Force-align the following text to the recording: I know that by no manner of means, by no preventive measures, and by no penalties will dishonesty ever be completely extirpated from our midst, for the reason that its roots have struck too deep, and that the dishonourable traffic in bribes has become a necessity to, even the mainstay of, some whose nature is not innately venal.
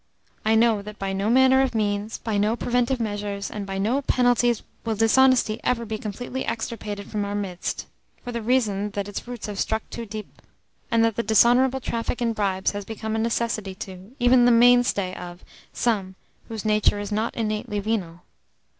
I 0.43 0.55
know 0.55 0.81
that 0.81 0.97
by 0.97 1.13
no 1.13 1.29
manner 1.29 1.61
of 1.61 1.75
means, 1.75 2.17
by 2.17 2.39
no 2.39 2.55
preventive 2.55 2.99
measures, 2.99 3.51
and 3.51 3.67
by 3.67 3.77
no 3.77 4.01
penalties 4.01 4.63
will 4.83 4.95
dishonesty 4.95 5.59
ever 5.63 5.85
be 5.85 5.99
completely 5.99 6.43
extirpated 6.43 7.11
from 7.11 7.23
our 7.23 7.35
midst, 7.35 7.85
for 8.23 8.31
the 8.31 8.41
reason 8.41 8.89
that 8.95 9.07
its 9.07 9.27
roots 9.27 9.45
have 9.45 9.59
struck 9.59 9.87
too 9.91 10.07
deep, 10.07 10.41
and 10.89 11.05
that 11.05 11.17
the 11.17 11.21
dishonourable 11.21 11.81
traffic 11.81 12.19
in 12.19 12.33
bribes 12.33 12.71
has 12.71 12.83
become 12.83 13.15
a 13.15 13.19
necessity 13.19 13.75
to, 13.75 14.15
even 14.17 14.45
the 14.45 14.51
mainstay 14.51 15.13
of, 15.13 15.45
some 15.71 16.15
whose 16.47 16.65
nature 16.65 16.97
is 16.99 17.11
not 17.11 17.35
innately 17.35 17.79
venal. 17.79 18.21